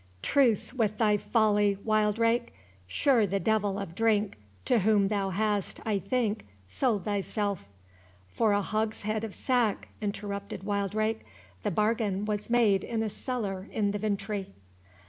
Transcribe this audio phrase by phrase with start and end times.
[0.23, 2.55] "Truce with thy folly, Wildrake;
[2.87, 7.67] sure the devil of drink, to whom thou hast, I think, sold thyself"—
[8.27, 11.23] "For a hogshead of sack," interrupted Wildrake;
[11.61, 14.47] "the bargain was made in a cellar in the Vintry."